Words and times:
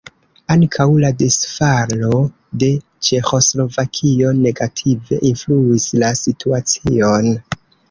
Ankaŭ 0.53 0.85
la 1.01 1.09
disfalo 1.19 2.21
de 2.63 2.69
Ĉeĥoslovakio 3.09 4.33
negative 4.41 5.23
influis 5.33 5.89
la 6.05 6.13
situacion. 6.25 7.33